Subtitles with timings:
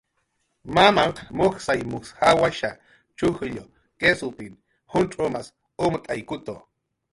[0.73, 2.69] Mamanhq mujsay mujs jawasha,
[3.17, 3.63] chujllu,
[3.99, 4.53] kisupin
[4.95, 5.47] juncx'umas
[5.89, 6.55] umt'aykutu.